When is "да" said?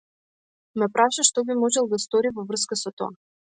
1.93-2.01